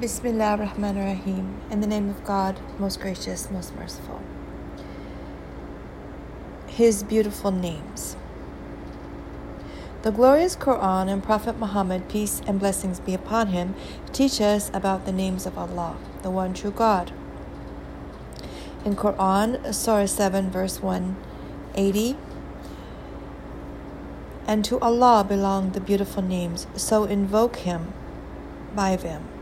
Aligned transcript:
Bismillah 0.00 0.50
ar-Rahman 0.50 0.96
ar-Rahim. 0.96 1.60
In 1.72 1.80
the 1.80 1.86
name 1.88 2.08
of 2.08 2.24
God, 2.24 2.60
most 2.78 3.00
gracious, 3.00 3.50
most 3.50 3.74
merciful. 3.74 4.22
His 6.68 7.02
beautiful 7.02 7.50
names. 7.50 8.14
The 10.02 10.12
glorious 10.12 10.54
Quran 10.54 11.08
and 11.08 11.20
Prophet 11.20 11.58
Muhammad, 11.58 12.08
peace 12.08 12.40
and 12.46 12.60
blessings 12.60 13.00
be 13.00 13.12
upon 13.12 13.48
him, 13.48 13.74
teach 14.12 14.40
us 14.40 14.70
about 14.72 15.04
the 15.04 15.10
names 15.10 15.46
of 15.46 15.58
Allah, 15.58 15.96
the 16.22 16.30
one 16.30 16.54
true 16.54 16.70
God. 16.70 17.10
In 18.84 18.94
Quran, 18.94 19.74
Surah 19.74 20.06
7, 20.06 20.48
verse 20.48 20.80
180, 20.80 22.16
and 24.46 24.64
to 24.64 24.78
Allah 24.78 25.24
belong 25.28 25.72
the 25.72 25.80
beautiful 25.80 26.22
names, 26.22 26.68
so 26.76 27.02
invoke 27.02 27.56
Him 27.56 27.92
by 28.76 28.94
them. 28.94 29.37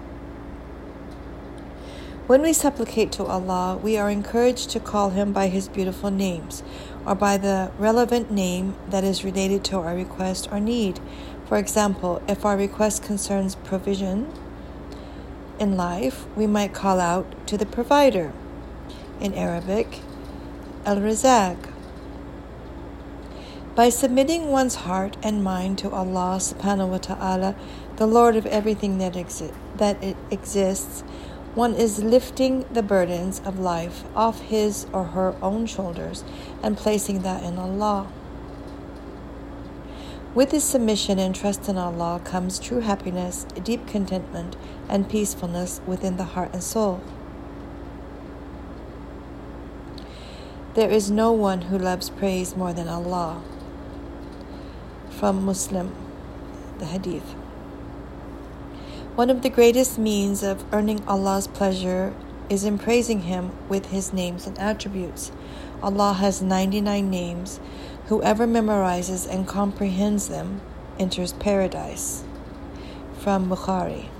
When 2.27 2.43
we 2.43 2.53
supplicate 2.53 3.13
to 3.13 3.25
Allah, 3.25 3.79
we 3.81 3.97
are 3.97 4.11
encouraged 4.11 4.71
to 4.71 4.81
call 4.81 5.11
Him 5.11 5.33
by 5.33 5.47
His 5.47 5.69
beautiful 5.69 6.11
names 6.11 6.65
or 7.07 7.15
by 7.15 7.37
the 7.37 7.71
relevant 7.79 8.33
name 8.33 8.75
that 8.91 9.05
is 9.05 9.23
related 9.23 9.63
to 9.67 9.79
our 9.79 9.95
request 9.95 10.49
or 10.51 10.59
need. 10.59 10.99
For 11.45 11.57
example, 11.57 12.21
if 12.27 12.45
our 12.45 12.57
request 12.57 13.05
concerns 13.05 13.55
provision 13.55 14.33
in 15.61 15.77
life, 15.77 16.27
we 16.35 16.49
might 16.49 16.75
call 16.75 16.99
out 16.99 17.47
to 17.47 17.57
the 17.57 17.65
provider. 17.65 18.33
In 19.21 19.33
Arabic, 19.33 20.01
Al 20.85 20.97
Razak. 20.97 21.57
By 23.77 23.89
submitting 23.89 24.49
one's 24.49 24.75
heart 24.87 25.17
and 25.23 25.45
mind 25.45 25.79
to 25.79 25.91
Allah 25.91 26.39
subhanahu 26.41 26.89
wa 26.89 26.99
ta'ala, 26.99 27.55
the 27.99 28.07
Lord 28.07 28.35
of 28.35 28.47
everything 28.47 28.99
that, 28.99 29.13
exi- 29.13 29.55
that 29.77 30.03
exists, 30.33 31.05
one 31.57 31.75
is 31.75 32.05
lifting 32.05 32.67
the 32.71 32.83
burdens 32.83 33.41
of 33.47 33.59
life 33.59 34.05
off 34.15 34.43
his 34.43 34.87
or 34.93 35.05
her 35.05 35.35
own 35.41 35.65
shoulders 35.65 36.23
and 36.63 36.77
placing 36.77 37.23
that 37.23 37.43
in 37.43 37.59
Allah. 37.59 38.07
With 40.35 40.51
this 40.51 40.65
submission 40.65 41.19
and 41.19 41.35
trust 41.35 41.67
in 41.67 41.79
Allah 41.79 42.21
comes 42.23 42.59
true 42.59 42.81
happiness, 42.81 43.47
deep 43.65 43.87
contentment, 43.87 44.55
and 44.87 45.09
peacefulness 45.09 45.81
within 45.87 46.19
the 46.19 46.25
heart 46.25 46.51
and 46.53 46.63
soul. 46.63 47.01
There 50.75 50.91
is 50.91 51.11
no 51.11 51.33
one 51.33 51.63
who 51.63 51.79
loves 51.79 52.11
praise 52.11 52.55
more 52.55 52.75
than 52.75 52.87
Allah. 52.87 53.43
From 55.09 55.43
Muslim, 55.43 55.95
the 56.79 56.85
Hadith. 56.85 57.35
One 59.17 59.31
of 59.31 59.41
the 59.41 59.49
greatest 59.49 59.99
means 59.99 60.43
of 60.43 60.63
earning 60.75 61.03
Allah's 61.09 61.47
pleasure 61.47 62.13
is 62.51 62.65
in 62.65 62.77
praising 62.77 63.23
Him 63.23 63.51
with 63.67 63.87
His 63.87 64.13
names 64.13 64.47
and 64.47 64.59
attributes. 64.59 65.33
Allah 65.83 66.13
has 66.13 66.43
99 66.43 67.09
names. 67.09 67.59
Whoever 68.09 68.47
memorizes 68.47 69.27
and 69.27 69.49
comprehends 69.49 70.29
them 70.29 70.61
enters 70.99 71.33
paradise. 71.33 72.25
From 73.19 73.49
Bukhari. 73.49 74.11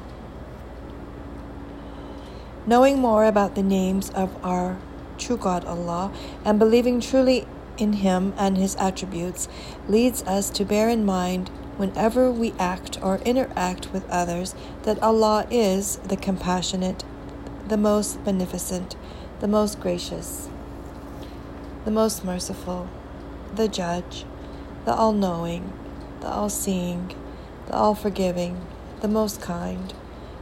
Knowing 2.67 2.99
more 2.99 3.27
about 3.27 3.55
the 3.55 3.63
names 3.63 4.09
of 4.15 4.35
our 4.43 4.79
true 5.19 5.37
God 5.37 5.67
Allah 5.67 6.11
and 6.43 6.59
believing 6.59 7.03
truly 7.03 7.47
in 7.77 7.93
Him 8.01 8.33
and 8.39 8.57
His 8.57 8.75
attributes 8.77 9.47
leads 9.89 10.23
us 10.23 10.49
to 10.49 10.65
bear 10.65 10.89
in 10.89 11.05
mind 11.05 11.51
whenever 11.77 12.31
we 12.31 12.53
act 12.59 12.99
or 13.03 13.19
interact 13.19 13.93
with 13.93 14.09
others 14.09 14.55
that 14.85 15.03
Allah 15.03 15.47
is 15.51 15.97
the 15.99 16.17
compassionate, 16.17 17.05
the 17.69 17.77
most 17.77 18.25
beneficent, 18.25 18.97
the 19.41 19.49
most 19.49 19.81
gracious, 19.81 20.49
the 21.85 21.91
most 21.91 22.25
merciful, 22.25 22.89
the 23.55 23.69
judge, 23.69 24.25
the 24.85 24.95
all 24.95 25.13
knowing, 25.13 25.73
the 26.21 26.29
all 26.29 26.49
seeing, 26.49 27.15
the 27.67 27.75
all 27.75 27.95
forgiving, 27.95 28.61
the 29.01 29.09
most 29.09 29.41
kind, 29.41 29.93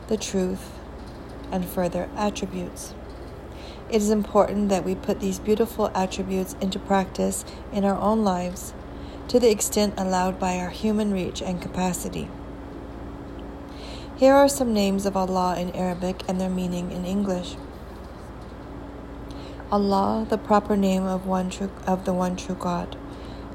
the 0.09 0.17
truth, 0.17 0.71
and 1.51 1.65
further 1.65 2.09
attributes. 2.17 2.95
It 3.91 3.97
is 3.97 4.11
important 4.11 4.69
that 4.71 4.85
we 4.85 4.95
put 4.95 5.21
these 5.21 5.39
beautiful 5.39 5.91
attributes 5.95 6.57
into 6.61 6.79
practice 6.79 7.45
in 7.73 7.85
our 7.85 7.99
own 7.99 8.25
lives 8.25 8.73
to 9.29 9.41
the 9.41 9.51
extent 9.51 9.95
allowed 9.97 10.39
by 10.39 10.59
our 10.59 10.71
human 10.71 11.13
reach 11.13 11.43
and 11.43 11.61
capacity. 11.61 12.29
Here 14.17 14.35
are 14.35 14.49
some 14.49 14.73
names 14.73 15.07
of 15.07 15.17
Allah 15.17 15.59
in 15.59 15.71
Arabic 15.73 16.23
and 16.29 16.41
their 16.41 16.51
meaning 16.51 16.93
in 16.93 17.05
English. 17.05 17.57
Allah, 19.73 20.25
the 20.29 20.39
proper 20.39 20.77
name 20.77 21.05
of 21.05 21.27
one 21.27 21.51
true, 21.51 21.71
of 21.87 22.05
the 22.05 22.13
one 22.13 22.37
true 22.37 22.55
God. 22.55 22.97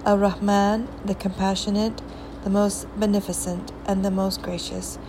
Ar-Rahman, 0.05 0.87
the 1.05 1.15
compassionate, 1.15 2.01
the 2.43 2.49
most 2.49 2.87
beneficent, 2.99 3.71
and 3.85 4.03
the 4.03 4.11
most 4.11 4.41
gracious, 4.41 4.99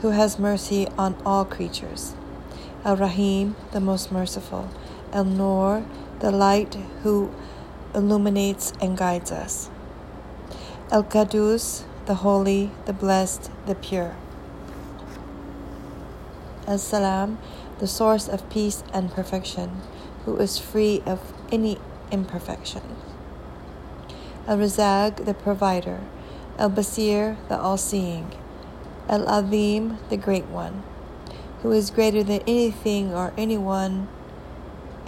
who 0.00 0.10
has 0.10 0.38
mercy 0.38 0.86
on 0.96 1.16
all 1.26 1.44
creatures. 1.44 2.14
Ar-Rahim, 2.84 3.56
the 3.72 3.80
most 3.80 4.12
merciful. 4.12 4.68
El-Nur, 5.12 5.84
the 6.20 6.30
light 6.30 6.74
who 7.02 7.30
illuminates 7.94 8.72
and 8.80 8.96
guides 8.96 9.32
us. 9.32 9.68
El 10.92 11.04
Qudus, 11.04 11.84
the 12.04 12.16
holy, 12.16 12.70
the 12.84 12.92
blessed, 12.92 13.50
the 13.64 13.74
pure. 13.74 14.14
El 16.66 16.76
Salam, 16.76 17.38
the 17.78 17.86
source 17.86 18.28
of 18.28 18.50
peace 18.50 18.84
and 18.92 19.10
perfection, 19.10 19.80
who 20.26 20.36
is 20.36 20.58
free 20.58 21.02
of 21.06 21.32
any 21.50 21.78
imperfection. 22.10 22.82
El 24.46 24.58
Razak, 24.58 25.24
the 25.24 25.32
provider. 25.32 26.00
El 26.58 26.68
Basir, 26.68 27.38
the 27.48 27.58
all 27.58 27.78
seeing. 27.78 28.30
El 29.08 29.26
Azim, 29.26 29.96
the 30.10 30.18
great 30.18 30.48
one, 30.48 30.82
who 31.62 31.72
is 31.72 31.90
greater 31.90 32.22
than 32.22 32.42
anything 32.46 33.14
or 33.14 33.32
anyone 33.38 34.08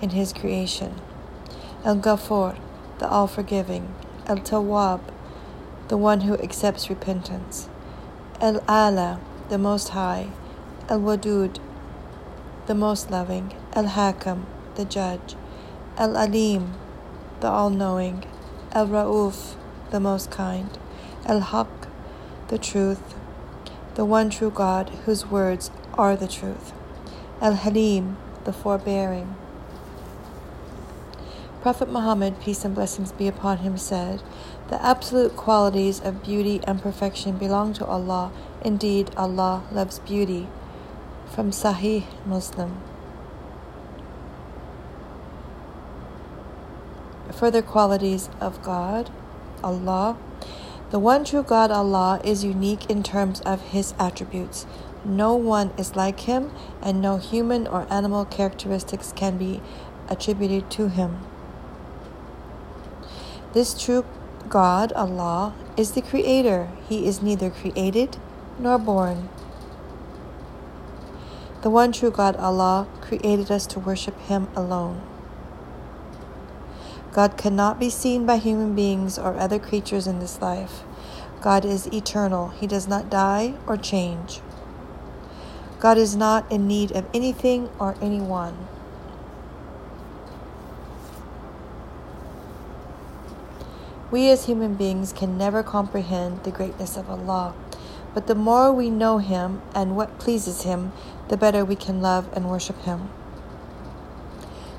in 0.00 0.10
his 0.16 0.32
creation. 0.32 0.94
El 1.84 1.96
Ghafur, 1.96 2.56
the 3.00 3.06
all 3.06 3.26
forgiving. 3.26 3.94
El 4.26 4.38
Tawwab, 4.38 5.00
the 5.88 5.96
one 5.96 6.22
who 6.22 6.34
accepts 6.38 6.88
repentance. 6.88 7.68
El 8.40 8.62
Ali, 8.66 9.18
the 9.48 9.58
Most 9.58 9.90
High. 9.90 10.28
El 10.88 11.00
Wadud, 11.00 11.58
the 12.66 12.74
Most 12.74 13.10
Loving. 13.10 13.54
El 13.74 13.84
Hakam, 13.84 14.44
the 14.76 14.84
Judge. 14.84 15.36
El 15.98 16.16
Alim, 16.16 16.74
the 17.40 17.48
All 17.48 17.70
Knowing. 17.70 18.24
El 18.72 18.88
Ra'uf, 18.88 19.56
the 19.90 20.00
Most 20.00 20.30
Kind. 20.30 20.78
El 21.26 21.40
Haq, 21.40 21.68
the 22.48 22.58
Truth. 22.58 23.14
The 23.94 24.04
one 24.04 24.30
true 24.30 24.50
God, 24.50 24.90
whose 25.04 25.26
words 25.26 25.70
are 25.94 26.16
the 26.16 26.26
truth. 26.26 26.72
El 27.40 27.54
Halim, 27.54 28.16
the 28.44 28.52
Forbearing. 28.52 29.36
Prophet 31.64 31.88
Muhammad, 31.90 32.38
peace 32.42 32.62
and 32.66 32.74
blessings 32.74 33.10
be 33.10 33.26
upon 33.26 33.56
him, 33.64 33.78
said, 33.78 34.22
The 34.68 34.84
absolute 34.84 35.34
qualities 35.34 35.98
of 35.98 36.22
beauty 36.22 36.60
and 36.64 36.82
perfection 36.82 37.38
belong 37.38 37.72
to 37.72 37.86
Allah. 37.86 38.32
Indeed, 38.62 39.10
Allah 39.16 39.62
loves 39.72 39.98
beauty. 40.00 40.46
From 41.24 41.52
Sahih 41.52 42.04
Muslim. 42.26 42.82
Further 47.32 47.62
qualities 47.62 48.28
of 48.42 48.62
God, 48.62 49.08
Allah. 49.62 50.18
The 50.90 50.98
one 50.98 51.24
true 51.24 51.42
God, 51.42 51.70
Allah, 51.70 52.20
is 52.22 52.44
unique 52.44 52.90
in 52.90 53.02
terms 53.02 53.40
of 53.40 53.62
His 53.68 53.94
attributes. 53.98 54.66
No 55.02 55.34
one 55.34 55.72
is 55.78 55.96
like 55.96 56.20
Him, 56.20 56.52
and 56.82 57.00
no 57.00 57.16
human 57.16 57.66
or 57.66 57.86
animal 57.88 58.26
characteristics 58.26 59.14
can 59.16 59.38
be 59.38 59.62
attributed 60.10 60.70
to 60.72 60.90
Him. 60.90 61.20
This 63.54 63.80
true 63.80 64.04
God, 64.48 64.92
Allah, 64.94 65.54
is 65.76 65.92
the 65.92 66.02
Creator. 66.02 66.70
He 66.88 67.06
is 67.06 67.22
neither 67.22 67.50
created 67.50 68.16
nor 68.58 68.78
born. 68.78 69.28
The 71.62 71.70
one 71.70 71.92
true 71.92 72.10
God, 72.10 72.34
Allah, 72.34 72.88
created 73.00 73.52
us 73.52 73.64
to 73.68 73.78
worship 73.78 74.18
Him 74.22 74.48
alone. 74.56 75.00
God 77.12 77.36
cannot 77.36 77.78
be 77.78 77.90
seen 77.90 78.26
by 78.26 78.38
human 78.38 78.74
beings 78.74 79.20
or 79.20 79.38
other 79.38 79.60
creatures 79.60 80.08
in 80.08 80.18
this 80.18 80.42
life. 80.42 80.82
God 81.40 81.64
is 81.64 81.86
eternal. 81.92 82.48
He 82.48 82.66
does 82.66 82.88
not 82.88 83.08
die 83.08 83.54
or 83.68 83.76
change. 83.76 84.40
God 85.78 85.96
is 85.96 86.16
not 86.16 86.50
in 86.50 86.66
need 86.66 86.90
of 86.90 87.06
anything 87.14 87.70
or 87.78 87.94
anyone. 88.02 88.66
We 94.14 94.30
as 94.30 94.46
human 94.46 94.74
beings 94.74 95.12
can 95.12 95.36
never 95.36 95.64
comprehend 95.64 96.44
the 96.44 96.52
greatness 96.52 96.96
of 96.96 97.10
Allah. 97.10 97.52
But 98.14 98.28
the 98.28 98.36
more 98.36 98.72
we 98.72 98.88
know 98.88 99.18
Him 99.18 99.60
and 99.74 99.96
what 99.96 100.20
pleases 100.20 100.62
Him, 100.62 100.92
the 101.30 101.36
better 101.36 101.64
we 101.64 101.74
can 101.74 102.00
love 102.00 102.28
and 102.32 102.48
worship 102.48 102.80
Him. 102.82 103.08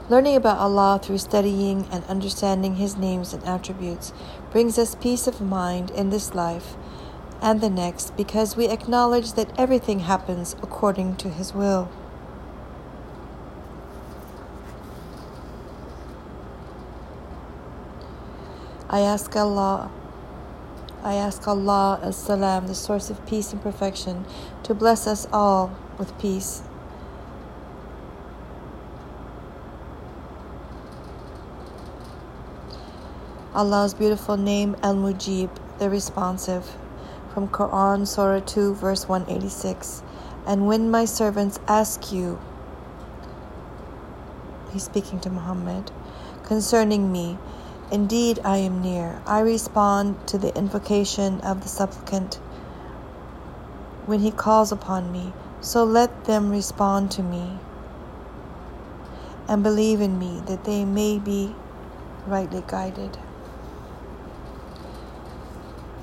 Learning 0.08 0.38
about 0.38 0.60
Allah 0.60 1.02
through 1.04 1.18
studying 1.18 1.86
and 1.92 2.06
understanding 2.06 2.78
His 2.78 2.96
names 2.96 3.34
and 3.34 3.44
attributes 3.44 4.14
brings 4.52 4.80
us 4.80 4.96
peace 4.96 5.28
of 5.28 5.42
mind 5.42 5.92
in 5.92 6.12
this 6.12 6.34
life 6.34 6.78
and 7.42 7.60
the 7.60 7.70
next 7.70 8.16
because 8.16 8.56
we 8.56 8.70
acknowledge 8.70 9.34
that 9.34 9.52
everything 9.60 10.00
happens 10.00 10.56
according 10.64 11.18
to 11.18 11.28
His 11.28 11.54
will. 11.54 11.90
I 18.90 19.00
ask 19.00 19.36
Allah, 19.36 19.90
I 21.04 21.16
ask 21.16 21.48
Allah 21.48 22.00
as 22.04 22.16
Salam, 22.16 22.68
the 22.68 22.76
source 22.76 23.10
of 23.10 23.26
peace 23.26 23.52
and 23.52 23.62
perfection, 23.62 24.26
to 24.64 24.76
bless 24.76 25.08
us 25.08 25.28
all 25.34 25.76
with 25.98 26.18
peace. 26.20 26.62
Allah's 33.56 33.94
beautiful 33.94 34.38
name 34.38 34.76
Al 34.84 34.96
Mujib, 34.96 35.50
the 35.80 35.90
responsive, 35.90 36.78
from 37.34 37.48
Quran 37.48 38.06
Surah 38.06 38.42
2, 38.42 38.76
verse 38.76 39.08
186. 39.08 40.04
And 40.46 40.68
when 40.68 40.92
my 40.92 41.06
servants 41.06 41.58
ask 41.68 42.12
you, 42.12 42.38
he's 44.72 44.84
speaking 44.84 45.20
to 45.22 45.30
Muhammad, 45.30 45.92
concerning 46.44 47.12
me, 47.12 47.40
Indeed, 47.92 48.40
I 48.44 48.58
am 48.58 48.82
near. 48.82 49.22
I 49.26 49.40
respond 49.40 50.28
to 50.28 50.38
the 50.38 50.56
invocation 50.58 51.40
of 51.42 51.62
the 51.62 51.70
supplicant 51.70 52.36
when 54.06 54.20
he 54.20 54.32
calls 54.32 54.72
upon 54.72 55.12
me. 55.12 55.34
So 55.62 55.84
let 55.84 56.26
them 56.26 56.50
respond 56.50 57.12
to 57.12 57.24
me 57.24 57.60
and 59.48 59.64
believe 59.64 60.02
in 60.02 60.18
me 60.18 60.42
that 60.48 60.64
they 60.64 60.84
may 60.86 61.20
be 61.20 61.56
rightly 62.26 62.64
guided. 62.68 63.18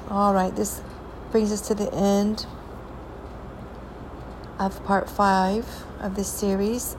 All 0.09 0.35
right, 0.35 0.55
this 0.55 0.83
brings 1.31 1.51
us 1.51 1.61
to 1.69 1.75
the 1.75 1.93
end 1.93 2.47
of 4.59 4.85
part 4.85 5.09
five 5.09 5.67
of 6.01 6.15
this 6.15 6.29
series. 6.29 6.97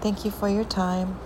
Thank 0.00 0.24
you 0.24 0.30
for 0.30 0.48
your 0.48 0.64
time. 0.64 1.18